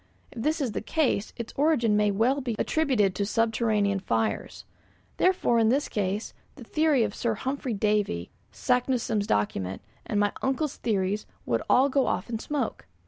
If 0.31 0.41
this 0.41 0.59
is 0.61 0.71
the 0.71 0.81
case, 0.81 1.31
its 1.37 1.53
origin 1.55 1.95
may 1.95 2.09
well 2.09 2.41
be 2.41 2.55
attributed 2.57 3.13
to 3.13 3.23
subterranean 3.23 3.99
fires. 3.99 4.65
Therefore, 5.17 5.59
in 5.59 5.69
this 5.69 5.87
case, 5.87 6.33
the 6.55 6.63
theory 6.63 7.03
of 7.03 7.13
Sir 7.13 7.35
Humphry 7.35 7.75
Davy, 7.75 8.31
Saknussemm's 8.51 9.27
document, 9.27 9.83
and 10.07 10.19
my 10.19 10.31
uncle's 10.41 10.77
theories 10.77 11.27
would 11.45 11.61
all 11.69 11.87
go 11.87 12.07
off 12.07 12.31
in 12.31 12.39
smoke. 12.39 12.87